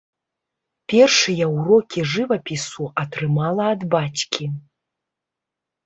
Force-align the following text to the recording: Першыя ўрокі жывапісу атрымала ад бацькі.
Першыя 0.93 1.45
ўрокі 1.57 1.99
жывапісу 2.15 2.83
атрымала 3.05 3.71
ад 3.79 3.89
бацькі. 3.95 4.45